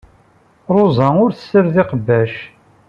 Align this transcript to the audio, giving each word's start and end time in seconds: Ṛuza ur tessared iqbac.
Ṛuza 0.75 1.07
ur 1.23 1.31
tessared 1.33 1.75
iqbac. 1.83 2.33